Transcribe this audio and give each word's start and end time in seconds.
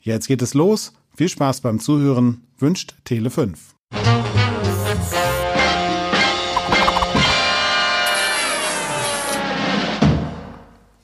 Jetzt 0.00 0.28
geht 0.28 0.42
es 0.42 0.54
los. 0.54 0.92
Viel 1.16 1.28
Spaß 1.28 1.60
beim 1.60 1.80
Zuhören. 1.80 2.42
Wünscht 2.58 2.94
Tele 3.04 3.30
5. 3.30 3.74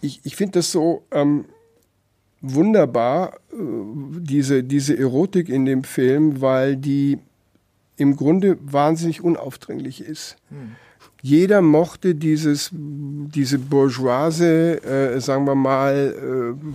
Ich, 0.01 0.21
ich 0.25 0.37
finde 0.37 0.59
das 0.59 0.71
so 0.71 1.07
ähm, 1.11 1.47
wunderbar, 2.41 3.35
äh, 3.52 3.57
diese, 4.21 4.62
diese 4.62 4.97
Erotik 4.97 5.49
in 5.49 5.65
dem 5.65 5.83
Film, 5.83 6.41
weil 6.41 6.77
die 6.77 7.19
im 7.97 8.16
Grunde 8.16 8.59
wahnsinnig 8.61 9.23
unaufdringlich 9.23 10.01
ist. 10.02 10.37
Hm. 10.51 10.77
Jeder 11.23 11.63
mochte 11.63 12.15
dieses, 12.15 12.71
diese 12.73 13.59
bourgeoise, 13.59 14.83
äh, 14.85 15.21
sagen 15.21 15.47
wir 15.47 15.55
mal, 15.55 16.55
äh, 16.55 16.74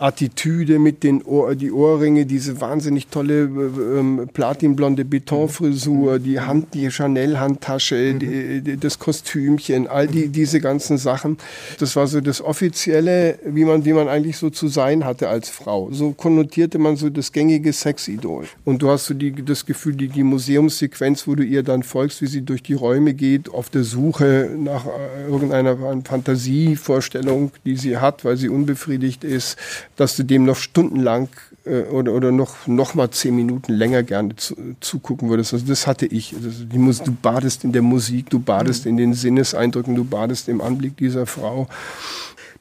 Attitüde 0.00 0.78
mit 0.78 1.02
den 1.02 1.22
Ohr, 1.22 1.54
die 1.54 1.70
Ohrringe, 1.70 2.24
diese 2.24 2.60
wahnsinnig 2.60 3.08
tolle 3.08 3.42
ähm, 3.42 4.28
platinblonde 4.32 5.04
Betonfrisur, 5.04 6.18
mhm. 6.18 6.22
die 6.22 6.40
Hand, 6.40 6.74
die 6.74 6.90
Chanel-Handtasche, 6.90 8.14
mhm. 8.14 8.80
das 8.80 8.98
Kostümchen, 8.98 9.86
all 9.86 10.06
die, 10.06 10.28
diese 10.28 10.60
ganzen 10.60 10.96
Sachen. 10.96 11.36
Das 11.78 11.96
war 11.96 12.06
so 12.06 12.22
das 12.22 12.40
Offizielle, 12.40 13.38
wie 13.44 13.66
man, 13.66 13.84
wie 13.84 13.92
man 13.92 14.08
eigentlich 14.08 14.38
so 14.38 14.48
zu 14.48 14.68
sein 14.68 15.04
hatte 15.04 15.28
als 15.28 15.50
Frau. 15.50 15.90
So 15.92 16.12
konnotierte 16.12 16.78
man 16.78 16.96
so 16.96 17.10
das 17.10 17.30
gängige 17.30 17.72
Sexidol. 17.74 18.46
Und 18.64 18.80
du 18.80 18.88
hast 18.88 19.04
so 19.04 19.12
die, 19.12 19.32
das 19.32 19.66
Gefühl, 19.66 19.96
die, 19.96 20.08
die 20.08 20.22
Museumssequenz, 20.22 21.26
wo 21.26 21.34
du 21.34 21.44
ihr 21.44 21.62
dann 21.62 21.82
folgst, 21.82 22.22
wie 22.22 22.26
sie 22.26 22.40
durch 22.40 22.62
die 22.62 22.74
Räume 22.74 23.12
geht, 23.12 23.52
auf 23.52 23.68
der 23.68 23.84
Suche 23.84 24.50
nach 24.58 24.86
äh, 24.86 25.28
irgendeiner 25.28 25.76
Fantasievorstellung, 25.76 27.52
die 27.66 27.76
sie 27.76 27.98
hat, 27.98 28.24
weil 28.24 28.38
sie 28.38 28.48
unbefriedigt 28.48 29.24
ist 29.24 29.58
dass 30.00 30.16
du 30.16 30.22
dem 30.22 30.46
noch 30.46 30.56
stundenlang 30.56 31.28
äh, 31.66 31.82
oder, 31.82 32.14
oder 32.14 32.32
noch, 32.32 32.66
noch 32.66 32.94
mal 32.94 33.10
zehn 33.10 33.36
Minuten 33.36 33.74
länger 33.74 34.02
gerne 34.02 34.34
zu, 34.34 34.56
zugucken 34.80 35.28
würdest. 35.28 35.52
Also 35.52 35.66
das 35.66 35.86
hatte 35.86 36.06
ich. 36.06 36.34
Also 36.34 36.64
die 36.64 37.04
du 37.04 37.12
badest 37.12 37.64
in 37.64 37.72
der 37.72 37.82
Musik, 37.82 38.30
du 38.30 38.38
badest 38.38 38.86
mhm. 38.86 38.92
in 38.92 38.96
den 38.96 39.14
Sinneseindrücken, 39.14 39.94
du 39.94 40.04
badest 40.04 40.48
im 40.48 40.62
Anblick 40.62 40.96
dieser 40.96 41.26
Frau. 41.26 41.68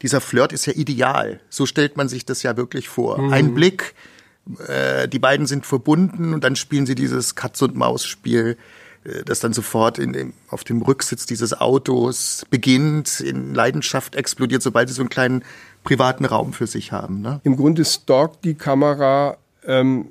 Dieser 0.02 0.20
Flirt 0.20 0.52
ist 0.52 0.66
ja 0.66 0.74
ideal. 0.74 1.40
So 1.50 1.66
stellt 1.66 1.96
man 1.96 2.10
sich 2.10 2.26
das 2.26 2.44
ja 2.44 2.58
wirklich 2.58 2.90
vor. 2.90 3.22
Mhm. 3.22 3.32
Ein 3.32 3.54
Blick, 3.54 3.96
äh, 4.68 5.08
die 5.08 5.20
beiden 5.20 5.48
sind 5.48 5.66
verbunden 5.66 6.34
und 6.34 6.44
dann 6.44 6.58
spielen 6.58 6.86
sie 6.86 6.96
dieses 6.96 7.36
Katz-und-Maus-Spiel 7.36 8.58
äh, 9.06 9.24
das 9.24 9.40
dann 9.40 9.54
sofort 9.54 9.98
in 9.98 10.14
dem, 10.14 10.34
auf 10.50 10.64
dem 10.64 10.82
Rücksitz 10.82 11.26
dieses 11.26 11.54
Autos 11.54 12.46
beginnt, 12.50 13.22
in 13.22 13.54
Leidenschaft 13.54 14.16
explodiert, 14.16 14.62
sobald 14.62 14.90
sie 14.90 14.96
so 14.96 15.02
einen 15.02 15.10
kleinen 15.10 15.44
privaten 15.84 16.26
Raum 16.26 16.54
für 16.54 16.68
sich 16.68 16.92
haben. 16.92 17.22
Ne? 17.22 17.42
Im 17.44 17.56
Grunde 17.56 17.86
stalkt 17.86 18.46
die 18.46 18.56
Kamera 18.56 19.38
ähm, 19.66 20.08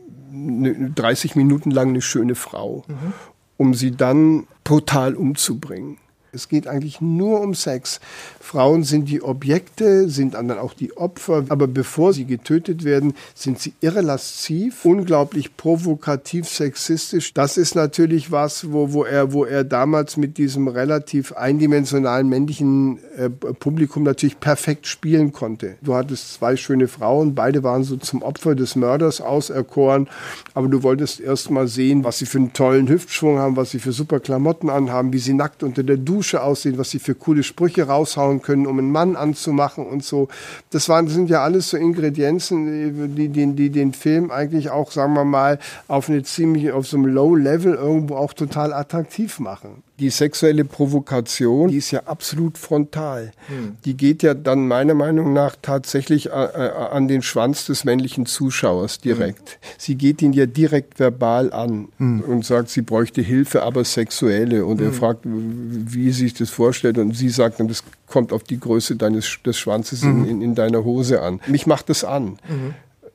30 0.94 1.36
Minuten 1.36 1.70
lang 1.70 1.88
eine 1.90 2.02
schöne 2.02 2.34
Frau, 2.34 2.84
mhm. 2.86 3.12
um 3.56 3.74
sie 3.74 3.92
dann 3.92 4.46
brutal 4.64 5.14
umzubringen. 5.14 5.98
Es 6.32 6.48
geht 6.48 6.66
eigentlich 6.66 7.00
nur 7.00 7.40
um 7.40 7.54
Sex. 7.54 8.00
Frauen 8.38 8.84
sind 8.84 9.08
die 9.08 9.22
Objekte, 9.22 10.08
sind 10.08 10.34
dann 10.34 10.50
auch 10.52 10.74
die 10.74 10.96
Opfer, 10.96 11.44
aber 11.48 11.66
bevor 11.66 12.12
sie 12.12 12.26
getötet 12.26 12.84
werden, 12.84 13.14
sind 13.34 13.58
sie 13.58 13.72
irrelastiv, 13.80 14.84
unglaublich 14.84 15.56
provokativ, 15.56 16.48
sexistisch. 16.48 17.32
Das 17.32 17.56
ist 17.56 17.74
natürlich 17.74 18.30
was, 18.30 18.72
wo, 18.72 18.92
wo, 18.92 19.04
er, 19.04 19.32
wo 19.32 19.44
er 19.44 19.64
damals 19.64 20.16
mit 20.16 20.36
diesem 20.36 20.68
relativ 20.68 21.32
eindimensionalen 21.32 22.28
männlichen 22.28 22.98
äh, 23.16 23.30
Publikum 23.30 24.02
natürlich 24.02 24.38
perfekt 24.38 24.86
spielen 24.86 25.32
konnte. 25.32 25.76
Du 25.82 25.94
hattest 25.94 26.34
zwei 26.34 26.56
schöne 26.56 26.88
Frauen, 26.88 27.34
beide 27.34 27.62
waren 27.62 27.84
so 27.84 27.96
zum 27.96 28.22
Opfer 28.22 28.54
des 28.54 28.76
Mörders 28.76 29.20
auserkoren, 29.20 30.08
aber 30.54 30.68
du 30.68 30.82
wolltest 30.82 31.20
erst 31.20 31.50
mal 31.50 31.68
sehen, 31.68 32.04
was 32.04 32.18
sie 32.18 32.26
für 32.26 32.38
einen 32.38 32.52
tollen 32.52 32.88
Hüftschwung 32.88 33.38
haben, 33.38 33.56
was 33.56 33.70
sie 33.70 33.78
für 33.78 33.92
super 33.92 34.20
Klamotten 34.20 34.68
anhaben, 34.68 35.12
wie 35.12 35.18
sie 35.18 35.34
nackt 35.34 35.62
unter 35.62 35.82
der 35.82 35.96
Dusche 35.96 36.17
Dusche 36.18 36.42
aussehen, 36.42 36.78
was 36.78 36.90
sie 36.90 36.98
für 36.98 37.14
coole 37.14 37.44
Sprüche 37.44 37.84
raushauen 37.84 38.42
können, 38.42 38.66
um 38.66 38.76
einen 38.80 38.90
Mann 38.90 39.14
anzumachen 39.14 39.86
und 39.86 40.02
so. 40.02 40.26
Das 40.70 40.88
waren, 40.88 41.06
sind 41.06 41.30
ja 41.30 41.44
alles 41.44 41.70
so 41.70 41.76
Ingredienzen, 41.76 43.14
die, 43.14 43.28
die, 43.28 43.54
die 43.54 43.70
den 43.70 43.92
Film 43.92 44.32
eigentlich 44.32 44.70
auch, 44.70 44.90
sagen 44.90 45.14
wir 45.14 45.24
mal, 45.24 45.60
auf 45.86 46.08
eine 46.08 46.24
ziemlich, 46.24 46.72
auf 46.72 46.88
so 46.88 46.96
einem 46.96 47.06
Low 47.06 47.36
Level 47.36 47.74
irgendwo 47.74 48.16
auch 48.16 48.32
total 48.32 48.72
attraktiv 48.72 49.38
machen 49.38 49.87
die 49.98 50.10
sexuelle 50.10 50.64
Provokation, 50.64 51.68
die 51.68 51.76
ist 51.76 51.90
ja 51.90 52.04
absolut 52.04 52.56
frontal. 52.56 53.32
Hm. 53.48 53.76
Die 53.84 53.96
geht 53.96 54.22
ja 54.22 54.34
dann 54.34 54.68
meiner 54.68 54.94
Meinung 54.94 55.32
nach 55.32 55.56
tatsächlich 55.60 56.26
äh, 56.26 56.30
äh, 56.30 56.70
an 56.90 57.08
den 57.08 57.22
Schwanz 57.22 57.66
des 57.66 57.84
männlichen 57.84 58.26
Zuschauers 58.26 59.00
direkt. 59.00 59.50
Hm. 59.50 59.58
Sie 59.78 59.94
geht 59.96 60.22
ihn 60.22 60.32
ja 60.32 60.46
direkt 60.46 61.00
verbal 61.00 61.52
an 61.52 61.88
hm. 61.98 62.20
und 62.20 62.44
sagt, 62.44 62.70
sie 62.70 62.82
bräuchte 62.82 63.22
Hilfe, 63.22 63.62
aber 63.62 63.84
sexuelle. 63.84 64.64
Und 64.64 64.80
er 64.80 64.88
hm. 64.88 64.94
fragt, 64.94 65.20
wie 65.24 66.12
sie 66.12 66.24
sich 66.24 66.34
das 66.34 66.50
vorstellt. 66.50 66.98
Und 66.98 67.16
sie 67.16 67.28
sagt 67.28 67.58
dann, 67.58 67.68
das 67.68 67.82
kommt 68.06 68.32
auf 68.32 68.44
die 68.44 68.60
Größe 68.60 68.96
deines 68.96 69.38
des 69.44 69.58
Schwanzes 69.58 70.02
in, 70.02 70.24
hm. 70.24 70.28
in, 70.28 70.42
in 70.42 70.54
deiner 70.54 70.84
Hose 70.84 71.22
an. 71.22 71.40
Mich 71.46 71.66
macht 71.66 71.88
das 71.88 72.04
an. 72.04 72.38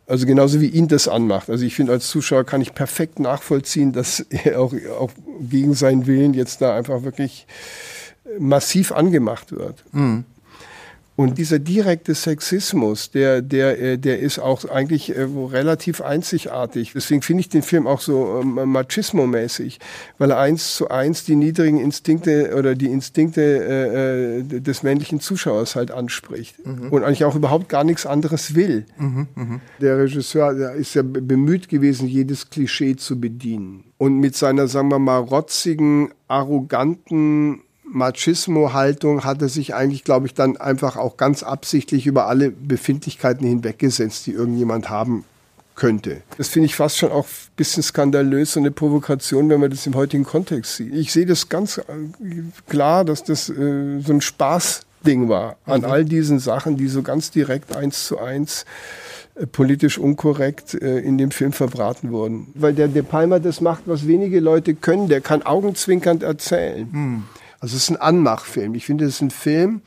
Also 0.06 0.26
genauso 0.26 0.60
wie 0.60 0.68
ihn 0.68 0.88
das 0.88 1.08
anmacht. 1.08 1.50
Also 1.50 1.66
ich 1.66 1.76
finde, 1.76 1.94
als 1.94 2.10
Zuschauer 2.10 2.44
kann 2.44 2.62
ich 2.62 2.74
perfekt 2.74 3.20
nachvollziehen, 3.20 3.94
dass 3.94 4.20
er 4.30 4.60
auch, 4.60 4.74
auch 5.00 5.12
gegen 5.40 5.74
seinen 5.74 6.08
Willen 6.08 6.34
jetzt 6.34 6.62
da 6.62 6.76
einfach 6.76 7.04
wirklich 7.04 7.48
massiv 8.40 8.92
angemacht 8.92 9.52
wird. 9.52 9.84
Mhm. 9.92 10.26
Und 11.16 11.38
dieser 11.38 11.60
direkte 11.60 12.16
Sexismus, 12.16 13.12
der, 13.12 13.44
der, 13.44 13.80
äh, 13.80 13.98
der 14.00 14.20
ist 14.20 14.40
auch 14.40 14.66
eigentlich 14.66 15.16
äh, 15.16 15.22
relativ 15.22 16.02
einzigartig. 16.02 16.94
Deswegen 16.94 17.22
finde 17.22 17.42
ich 17.42 17.50
den 17.50 17.62
Film 17.62 17.86
auch 17.86 18.02
so 18.02 18.42
ähm, 18.42 18.56
machismo-mäßig, 18.72 19.78
weil 20.18 20.32
er 20.32 20.40
eins 20.40 20.76
zu 20.76 20.90
eins 20.90 21.24
die 21.24 21.36
niedrigen 21.36 21.80
Instinkte 21.80 22.56
oder 22.58 22.74
die 22.74 22.88
Instinkte 22.88 23.42
äh, 23.42 24.40
äh 24.40 24.44
des 24.64 24.82
männlichen 24.82 25.20
Zuschauers 25.20 25.76
halt 25.76 25.92
anspricht 25.92 26.66
mhm. 26.66 26.90
und 26.90 27.04
eigentlich 27.04 27.26
auch 27.26 27.36
überhaupt 27.36 27.70
gar 27.70 27.84
nichts 27.84 28.06
anderes 28.06 28.56
will. 28.56 28.86
Mhm, 28.98 29.28
mh. 29.36 29.60
Der 29.82 30.00
Regisseur 30.00 30.54
der 30.56 30.74
ist 30.74 30.96
ja 30.96 31.04
bemüht 31.04 31.70
gewesen, 31.70 32.08
jedes 32.08 32.50
Klischee 32.50 32.96
zu 32.96 33.20
bedienen. 33.20 33.84
Und 33.98 34.20
mit 34.20 34.36
seiner, 34.36 34.68
sagen 34.68 34.90
wir 34.90 35.00
mal, 35.00 35.20
rotzigen, 35.20 36.10
arroganten 36.28 37.62
Machismo-Haltung 37.94 39.24
hat 39.24 39.42
er 39.42 39.50
sich 39.50 39.76
eigentlich, 39.76 40.04
glaube 40.04 40.28
ich, 40.28 40.34
dann 40.34 40.58
einfach 40.58 40.98
auch 40.98 41.16
ganz 41.18 41.44
absichtlich 41.44 42.06
über 42.08 42.28
alle 42.28 42.52
Befindlichkeiten 42.52 43.48
hinweggesetzt, 43.48 44.26
die 44.26 44.32
irgendjemand 44.32 44.90
haben 44.90 45.26
könnte. 45.76 46.22
Das 46.38 46.50
finde 46.50 46.68
ich 46.68 46.76
fast 46.76 46.98
schon 46.98 47.12
auch 47.12 47.26
ein 47.26 47.56
bisschen 47.56 47.84
skandalös 47.84 48.56
und 48.58 48.64
eine 48.64 48.72
Provokation, 48.72 49.50
wenn 49.50 49.60
man 49.60 49.70
das 49.70 49.88
im 49.88 49.96
heutigen 49.96 50.24
Kontext 50.24 50.76
sieht. 50.78 50.94
Ich 50.94 51.12
sehe 51.12 51.26
das 51.26 51.50
ganz 51.50 51.78
äh, 51.78 51.84
klar, 52.68 53.06
dass 53.06 53.24
das 53.24 53.50
äh, 53.50 54.00
so 54.00 54.14
ein 54.14 54.22
Spaßding 54.22 55.30
war 55.30 55.58
an 55.66 55.82
mhm. 55.82 55.88
all 55.88 56.06
diesen 56.06 56.40
Sachen, 56.40 56.78
die 56.78 56.88
so 56.88 57.02
ganz 57.02 57.32
direkt 57.32 57.76
eins 57.76 58.06
zu 58.06 58.20
eins 58.20 58.66
äh, 59.36 59.48
politisch 59.48 59.98
unkorrekt 59.98 60.76
äh, 60.76 61.00
in 61.00 61.18
dem 61.18 61.32
Film 61.32 61.54
verbraten 61.54 62.12
wurden. 62.12 62.48
Weil 62.54 62.74
der 62.74 62.88
De 62.88 63.02
Palma 63.02 63.40
das 63.40 63.62
macht, 63.62 63.84
was 63.86 64.08
wenige 64.08 64.40
Leute 64.40 64.76
können. 64.76 65.08
Der 65.08 65.22
kann 65.22 65.42
augenzwinkernd 65.42 66.24
erzählen. 66.24 66.88
Mhm. 66.92 67.24
Also 67.64 67.78
es 67.78 67.84
ist 67.84 67.92
ein 67.92 68.02
Anmachfilm. 68.02 68.76
Ich 68.76 68.86
finde, 68.86 69.06
es 69.06 69.16
ist 69.16 69.22
ein 69.22 69.32
Film, 69.32 69.84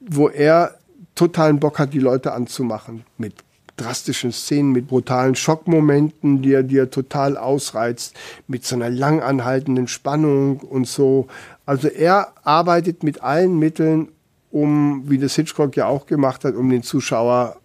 wo 0.00 0.30
er 0.30 0.78
totalen 1.14 1.60
Bock 1.60 1.78
hat, 1.78 1.92
die 1.92 1.98
Leute 1.98 2.32
anzumachen. 2.32 3.04
Mit 3.18 3.34
drastischen 3.76 4.32
Szenen, 4.32 4.72
mit 4.72 4.88
brutalen 4.88 5.34
Schockmomenten, 5.34 6.40
die 6.40 6.54
er, 6.54 6.62
die 6.62 6.78
er 6.78 6.88
total 6.88 7.36
ausreizt, 7.36 8.16
mit 8.46 8.64
so 8.64 8.74
einer 8.74 8.88
lang 8.88 9.20
anhaltenden 9.20 9.86
Spannung 9.86 10.60
und 10.60 10.88
so. 10.88 11.26
Also 11.66 11.88
er 11.88 12.32
arbeitet 12.42 13.02
mit 13.02 13.22
allen 13.22 13.58
Mitteln, 13.58 14.08
um, 14.50 15.02
wie 15.10 15.18
das 15.18 15.34
Hitchcock 15.34 15.76
ja 15.76 15.88
auch 15.88 16.06
gemacht 16.06 16.46
hat, 16.46 16.54
um 16.54 16.70
den 16.70 16.82
Zuschauer 16.82 17.56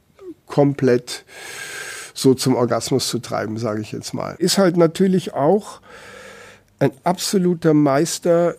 komplett 0.48 1.24
so 2.14 2.34
zum 2.34 2.56
Orgasmus 2.56 3.08
zu 3.08 3.20
treiben, 3.20 3.58
sage 3.58 3.80
ich 3.80 3.94
jetzt 3.94 4.14
mal. 4.14 4.36
Ist 4.38 4.58
halt 4.58 4.76
natürlich 4.76 5.34
auch 5.34 5.80
ein 6.80 6.92
absoluter 7.06 7.74
Meister 7.74 8.56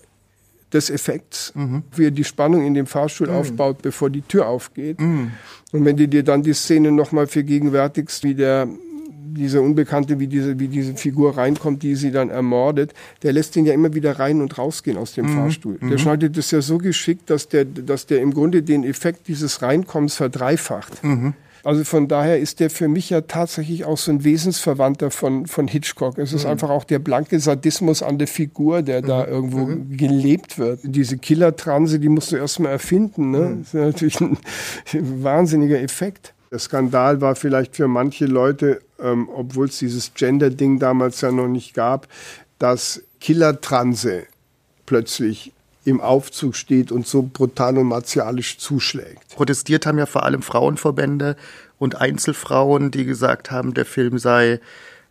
des 0.76 0.90
Effekts, 0.90 1.52
mhm. 1.55 1.82
wie 1.94 2.06
er 2.06 2.11
die 2.11 2.25
Spannung 2.25 2.64
in 2.64 2.75
dem 2.75 2.87
Fahrstuhl 2.87 3.28
mhm. 3.28 3.34
aufbaut, 3.34 3.82
bevor 3.82 4.11
die 4.11 4.23
Tür 4.23 4.46
aufgeht. 4.46 5.00
Mhm. 5.00 5.32
Und 5.73 5.84
wenn 5.84 5.96
du 5.96 6.06
dir 6.06 6.23
dann 6.23 6.43
die 6.43 6.55
Szene 6.55 6.93
nochmal 6.93 7.26
vergegenwärtigst, 7.26 8.23
wie 8.23 8.34
der 8.34 8.69
dieser 9.37 9.62
Unbekannte, 9.62 10.19
wie 10.19 10.27
diese, 10.27 10.59
wie 10.59 10.69
diese 10.69 10.94
Figur 10.94 11.37
reinkommt, 11.37 11.83
die 11.83 11.94
sie 11.94 12.11
dann 12.11 12.31
ermordet, 12.31 12.93
der 13.23 13.33
lässt 13.33 13.56
ihn 13.56 13.67
ja 13.67 13.73
immer 13.73 13.94
wieder 13.94 14.19
rein 14.19 14.41
und 14.41 14.56
rausgehen 14.59 14.97
aus 14.97 15.15
dem 15.15 15.27
mhm. 15.27 15.37
Fahrstuhl. 15.37 15.79
Der 15.81 15.91
mhm. 15.91 15.99
schneidet 15.99 16.37
das 16.37 16.50
ja 16.50 16.61
so 16.61 16.79
geschickt, 16.79 17.31
dass 17.31 17.49
der, 17.49 17.65
dass 17.65 18.06
der 18.06 18.21
im 18.21 18.33
Grunde 18.33 18.62
den 18.62 18.85
Effekt 18.85 19.29
dieses 19.29 19.62
Reinkommens 19.62 20.17
verdreifacht. 20.17 21.03
Mhm. 21.05 21.35
Also 21.67 21.83
von 21.83 22.06
daher 22.06 22.38
ist 22.38 22.61
der 22.61 22.71
für 22.71 22.87
mich 22.87 23.11
ja 23.11 23.23
tatsächlich 23.23 23.85
auch 23.85 23.99
so 23.99 24.12
ein 24.12 24.23
Wesensverwandter 24.23 25.11
von, 25.11 25.47
von 25.47 25.67
Hitchcock. 25.67 26.17
Es 26.17 26.33
ist 26.33 26.44
mhm. 26.44 26.50
einfach 26.50 26.71
auch 26.71 26.85
der 26.85 27.00
blanke 27.00 27.41
Sadismus 27.41 28.05
an 28.05 28.19
der 28.19 28.29
Figur, 28.29 28.83
der 28.83 29.03
mhm. 29.03 29.06
da 29.09 29.27
irgendwo 29.27 29.67
mhm. 29.67 29.97
gelebt 29.97 30.59
wird. 30.59 30.79
Diese 30.85 31.19
Killertranse, 31.19 31.99
die 31.99 32.09
musst 32.09 32.31
du 32.31 32.37
erstmal 32.37 32.71
erfinden. 32.71 33.33
Ne? 33.33 33.41
Mhm. 33.41 33.59
Das 33.59 33.75
ist 33.75 33.75
natürlich 33.75 34.21
ein 34.21 34.38
wahnsinniger 35.25 35.81
Effekt. 35.81 36.35
Der 36.51 36.59
Skandal 36.59 37.21
war 37.21 37.35
vielleicht 37.35 37.77
für 37.77 37.89
manche 37.89 38.27
Leute, 38.27 38.81
ähm, 39.01 39.29
obwohl 39.29 39.67
es 39.67 39.79
dieses 39.79 40.15
Gender-Ding 40.15 40.79
damals 40.79 41.21
ja 41.21 41.33
noch 41.33 41.49
nicht 41.49 41.75
gab, 41.75 42.09
dass 42.59 43.03
Killertranse 43.21 44.27
plötzlich 44.87 45.53
im 45.85 46.01
Aufzug 46.01 46.57
steht 46.57 46.91
und 46.91 47.07
so 47.07 47.23
brutal 47.23 47.79
und 47.79 47.87
martialisch 47.87 48.59
zuschlägt. 48.59 49.37
Protestiert 49.37 49.87
haben 49.87 49.99
ja 49.99 50.07
vor 50.07 50.25
allem 50.25 50.43
Frauenverbände 50.43 51.37
und 51.79 51.97
Einzelfrauen, 51.97 52.91
die 52.91 53.05
gesagt 53.05 53.51
haben, 53.51 53.75
der 53.75 53.85
Film 53.85 54.19
sei 54.19 54.61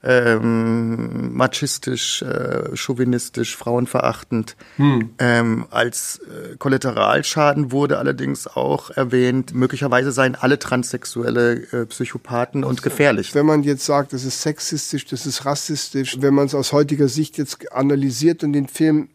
ähm, 0.06 1.34
machistisch, 1.36 2.22
äh, 2.22 2.76
chauvinistisch, 2.76 3.58
frauenverachtend. 3.58 4.56
Hm. 4.78 5.10
Ähm, 5.20 5.66
als 5.72 6.20
äh, 6.20 6.56
Kollateralschaden 6.58 7.72
wurde 7.72 7.98
allerdings 7.98 8.48
auch 8.48 8.92
erwähnt, 8.92 9.54
möglicherweise 9.54 10.12
seien 10.12 10.36
alle 10.36 10.60
transsexuelle 10.60 11.54
äh, 11.72 11.86
Psychopathen 11.88 12.64
und 12.64 12.84
gefährlich. 12.84 13.34
Wenn 13.34 13.46
man 13.46 13.64
jetzt 13.64 13.86
sagt, 13.86 14.14
das 14.14 14.24
ist 14.24 14.42
sexistisch, 14.42 15.06
das 15.06 15.26
ist 15.26 15.46
rassistisch, 15.46 16.22
wenn 16.22 16.34
man 16.34 16.46
es 16.46 16.56
aus 16.56 16.72
heutiger 16.72 17.08
Sicht 17.08 17.38
jetzt 17.38 17.72
analysiert 17.74 18.44
und 18.44 18.54
den 18.54 18.68
Film 18.68 19.10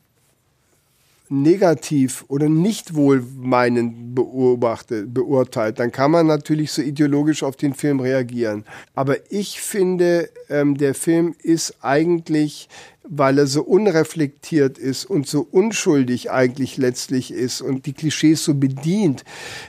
negativ 1.30 2.24
oder 2.26 2.48
nicht 2.48 2.94
wohlmeinend 2.94 4.16
beobachtet, 4.16 5.14
beurteilt, 5.14 5.78
dann 5.78 5.92
kann 5.92 6.10
man 6.10 6.26
natürlich 6.26 6.72
so 6.72 6.82
ideologisch 6.82 7.44
auf 7.44 7.54
den 7.54 7.72
Film 7.72 8.00
reagieren. 8.00 8.64
Aber 8.94 9.16
ich 9.30 9.60
finde, 9.60 10.28
ähm, 10.48 10.76
der 10.76 10.94
Film 10.94 11.34
ist 11.40 11.76
eigentlich, 11.82 12.68
weil 13.08 13.38
er 13.38 13.46
so 13.46 13.62
unreflektiert 13.62 14.78
ist 14.78 15.04
und 15.04 15.26
so 15.26 15.46
unschuldig 15.50 16.30
eigentlich 16.30 16.76
letztlich 16.76 17.32
ist 17.32 17.60
und 17.60 17.86
die 17.86 17.92
Klischees 17.92 18.44
so 18.44 18.54
bedient, 18.54 19.24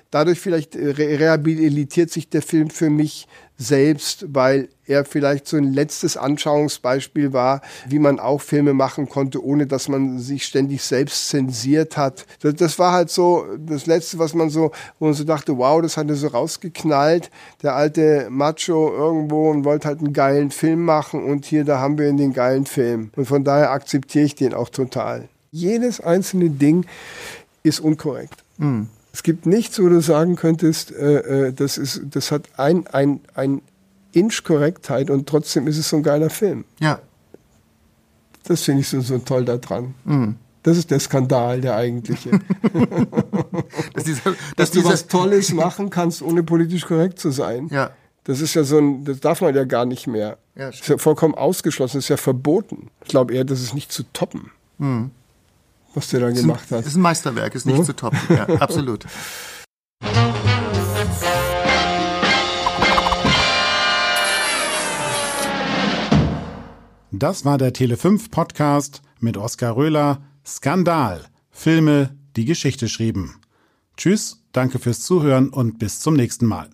dadurch 0.09 0.39
vielleicht 0.39 0.75
äh, 0.75 0.89
rehabilitiert 0.89 2.11
sich 2.11 2.29
der 2.29 2.41
Film 2.41 2.69
für 2.69 2.89
mich 2.89 3.27
selbst, 3.61 4.25
weil 4.29 4.69
er 4.85 5.05
vielleicht 5.05 5.47
so 5.47 5.57
ein 5.57 5.71
letztes 5.71 6.17
Anschauungsbeispiel 6.17 7.31
war, 7.31 7.61
wie 7.87 7.99
man 7.99 8.19
auch 8.19 8.41
Filme 8.41 8.73
machen 8.73 9.07
konnte, 9.07 9.43
ohne 9.43 9.67
dass 9.67 9.87
man 9.87 10.19
sich 10.19 10.45
ständig 10.45 10.83
selbst 10.83 11.29
zensiert 11.29 11.95
hat. 11.95 12.25
Das, 12.41 12.55
das 12.55 12.79
war 12.79 12.91
halt 12.91 13.09
so 13.09 13.45
das 13.57 13.85
Letzte, 13.85 14.19
was 14.19 14.33
man 14.33 14.49
so, 14.49 14.71
wo 14.99 15.05
man 15.05 15.13
so 15.13 15.23
dachte, 15.23 15.57
wow, 15.57 15.81
das 15.81 15.95
hat 15.95 16.09
er 16.09 16.15
so 16.15 16.27
rausgeknallt. 16.27 17.29
Der 17.61 17.75
alte 17.75 18.27
Macho 18.29 18.91
irgendwo 18.93 19.49
und 19.51 19.63
wollte 19.63 19.87
halt 19.87 19.99
einen 19.99 20.13
geilen 20.13 20.51
Film 20.51 20.83
machen 20.83 21.23
und 21.23 21.45
hier, 21.45 21.63
da 21.63 21.79
haben 21.79 21.97
wir 21.97 22.11
den 22.11 22.33
geilen 22.33 22.65
Film. 22.65 23.11
Und 23.21 23.27
von 23.27 23.43
daher 23.43 23.69
akzeptiere 23.69 24.25
ich 24.25 24.33
den 24.33 24.55
auch 24.55 24.69
total. 24.69 25.29
Jedes 25.51 26.01
einzelne 26.01 26.49
Ding 26.49 26.87
ist 27.61 27.79
unkorrekt. 27.79 28.43
Mhm. 28.57 28.87
Es 29.13 29.21
gibt 29.21 29.45
nichts, 29.45 29.79
wo 29.79 29.87
du 29.89 30.01
sagen 30.01 30.35
könntest, 30.35 30.91
äh, 30.91 31.49
äh, 31.49 31.53
das, 31.53 31.77
ist, 31.77 32.01
das 32.09 32.31
hat 32.31 32.49
ein, 32.57 32.87
ein, 32.87 33.19
ein 33.35 33.61
Inch 34.11 34.43
Korrektheit 34.43 35.11
und 35.11 35.29
trotzdem 35.29 35.67
ist 35.67 35.77
es 35.77 35.87
so 35.87 35.97
ein 35.97 36.03
geiler 36.03 36.31
Film. 36.31 36.65
Ja. 36.79 36.99
Das 38.45 38.63
finde 38.63 38.81
ich 38.81 38.87
so, 38.87 38.99
so 39.01 39.19
toll 39.19 39.45
daran. 39.45 39.93
Mhm. 40.03 40.37
Das 40.63 40.79
ist 40.79 40.89
der 40.89 40.99
Skandal, 40.99 41.61
der 41.61 41.75
eigentliche. 41.75 42.31
dass, 43.93 44.03
dieser, 44.03 44.31
dass, 44.31 44.35
dass 44.55 44.71
du 44.71 44.83
was 44.83 45.05
Tolles 45.05 45.53
machen 45.53 45.91
kannst, 45.91 46.23
ohne 46.23 46.41
politisch 46.41 46.87
korrekt 46.87 47.19
zu 47.19 47.29
sein. 47.29 47.67
Ja. 47.71 47.91
Das 48.23 48.39
ist 48.39 48.53
ja 48.53 48.63
so 48.63 48.77
ein, 48.77 49.03
das 49.03 49.19
darf 49.19 49.41
man 49.41 49.55
ja 49.55 49.63
gar 49.63 49.85
nicht 49.85 50.07
mehr. 50.07 50.37
Ja, 50.55 50.67
das 50.67 50.81
ist 50.81 50.87
ja 50.87 50.97
vollkommen 50.97 51.35
ausgeschlossen, 51.35 51.97
das 51.97 52.05
ist 52.05 52.09
ja 52.09 52.17
verboten. 52.17 52.91
Ich 53.01 53.09
glaube 53.09 53.33
eher, 53.33 53.43
das 53.43 53.61
ist 53.61 53.73
nicht 53.73 53.91
zu 53.91 54.03
toppen. 54.13 54.51
Mhm 54.77 55.11
was 55.93 56.09
der 56.09 56.19
da 56.21 56.31
gemacht 56.31 56.71
hat. 56.71 56.79
Das 56.79 56.87
ist 56.87 56.95
ein 56.95 57.01
Meisterwerk, 57.01 57.55
ist 57.55 57.65
nicht 57.65 57.77
ja? 57.77 57.83
zu 57.83 57.95
toppen. 57.95 58.19
Ja, 58.29 58.45
absolut. 58.59 59.05
Das 67.11 67.45
war 67.45 67.57
der 67.57 67.73
Tele5 67.73 68.31
Podcast 68.31 69.01
mit 69.19 69.37
Oskar 69.37 69.75
Röhler. 69.75 70.21
Skandal. 70.45 71.25
Filme, 71.51 72.15
die 72.35 72.45
Geschichte 72.45 72.87
schrieben. 72.87 73.35
Tschüss, 73.97 74.41
danke 74.53 74.79
fürs 74.79 75.01
Zuhören 75.01 75.49
und 75.49 75.77
bis 75.77 75.99
zum 75.99 76.15
nächsten 76.15 76.45
Mal. 76.47 76.69